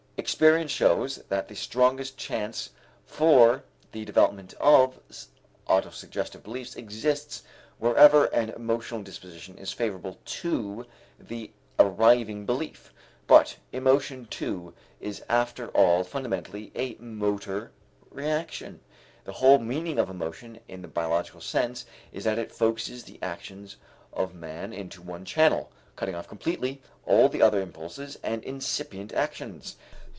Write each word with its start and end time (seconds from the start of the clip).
Experience 0.17 0.69
shows 0.69 1.15
that 1.29 1.47
the 1.47 1.55
strongest 1.55 2.15
chance 2.15 2.69
for 3.07 3.63
the 3.91 4.05
development 4.05 4.53
of 4.59 4.99
such 5.09 5.29
autosuggestive 5.67 6.43
beliefs 6.43 6.75
exists 6.75 7.41
wherever 7.79 8.25
an 8.25 8.51
emotional 8.51 9.01
disposition 9.01 9.57
is 9.57 9.73
favorable 9.73 10.19
to 10.25 10.85
the 11.19 11.49
arriving 11.79 12.45
belief. 12.45 12.93
But 13.25 13.57
emotion 13.73 14.27
too 14.27 14.75
is 14.99 15.23
after 15.27 15.69
all 15.69 16.03
fundamentally 16.03 16.71
a 16.75 16.93
motor 16.99 17.71
reaction. 18.11 18.79
The 19.23 19.33
whole 19.33 19.57
meaning 19.57 19.97
of 19.97 20.07
emotion 20.07 20.59
in 20.67 20.83
the 20.83 20.87
biological 20.87 21.41
sense 21.41 21.87
is 22.11 22.25
that 22.25 22.37
it 22.37 22.51
focuses 22.51 23.05
the 23.05 23.17
actions 23.23 23.77
of 24.13 24.35
man 24.35 24.71
into 24.71 25.01
one 25.01 25.25
channel, 25.25 25.71
cutting 25.95 26.13
off 26.13 26.27
completely 26.27 26.79
all 27.07 27.27
the 27.27 27.41
other 27.41 27.59
impulses 27.59 28.19
and 28.21 28.43
incipient 28.43 29.11
actions. 29.13 29.77